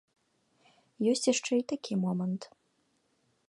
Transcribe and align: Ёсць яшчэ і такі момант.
Ёсць 1.11 1.27
яшчэ 1.33 1.51
і 1.61 1.67
такі 1.73 1.93
момант. 2.07 2.41